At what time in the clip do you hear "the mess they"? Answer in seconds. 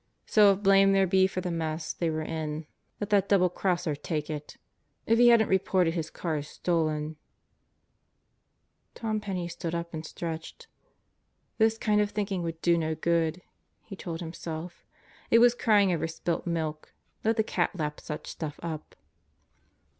1.41-2.09